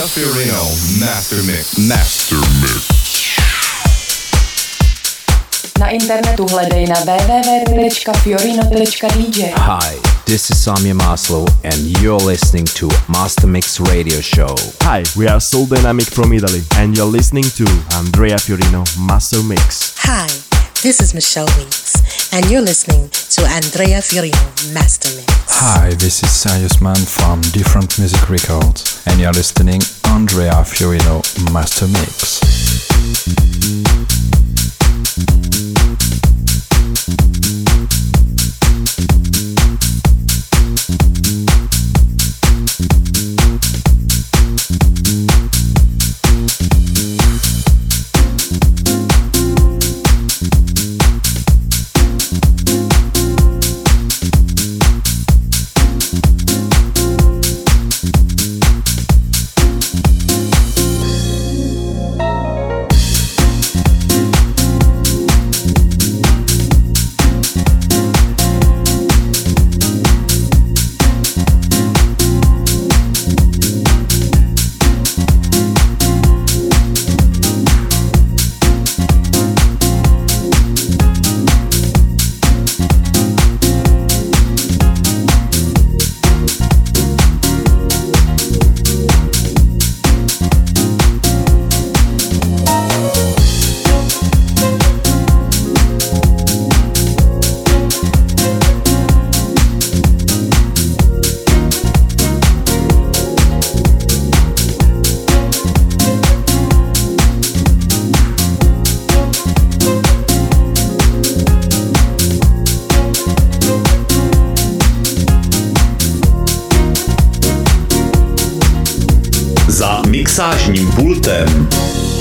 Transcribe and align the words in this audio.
Rafael 0.00 0.32
Fiorino, 0.32 0.64
Master 0.98 1.42
Mix. 1.42 1.76
Master 1.76 2.38
Mix. 2.62 2.88
Na 5.78 5.92
internetu 5.92 6.46
hledej 6.46 6.86
na 6.86 7.00
www.fiorino.dj. 7.00 9.38
Hi, 9.56 9.96
this 10.24 10.50
is 10.50 10.64
Samia 10.64 10.94
Maslow 10.94 11.46
and 11.64 11.98
you're 12.00 12.24
listening 12.24 12.64
to 12.64 12.88
Master 13.08 13.46
Mix 13.48 13.78
Radio 13.80 14.20
Show. 14.22 14.56
Hi, 14.82 15.02
we 15.16 15.28
are 15.28 15.40
Soul 15.40 15.66
Dynamic 15.66 16.06
from 16.10 16.32
Italy 16.32 16.62
and 16.78 16.96
you're 16.96 17.12
listening 17.18 17.44
to 17.50 17.64
Andrea 17.98 18.36
Fiorino 18.36 18.84
Master 19.06 19.42
Mix. 19.42 19.94
Hi. 19.98 20.49
This 20.82 21.02
is 21.02 21.12
Michelle 21.12 21.44
Weeks, 21.58 22.32
and 22.32 22.50
you're 22.50 22.62
listening 22.62 23.10
to 23.10 23.42
Andrea 23.42 23.98
Fiorino 23.98 24.72
Master 24.72 25.14
Mix. 25.14 25.28
Hi, 25.60 25.90
this 25.90 26.22
is 26.22 26.30
Serious 26.30 26.80
Man 26.80 26.96
from 26.96 27.42
Different 27.52 27.98
Music 27.98 28.30
Records, 28.30 29.02
and 29.04 29.20
you're 29.20 29.30
listening 29.30 29.82
Andrea 30.06 30.64
Fiorino 30.64 31.20
Master 31.52 31.86
Mix. 31.86 32.40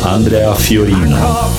Andrea 0.10 0.56
Fiorino. 0.56 1.59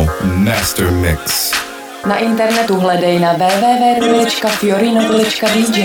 Fiorino 0.00 0.24
Master 0.24 0.92
Mix. 0.92 1.52
Na 2.06 2.20
internetu 2.20 2.80
hledej 2.80 3.20
na 3.20 3.32
www.fiorino.dj. 3.32 5.78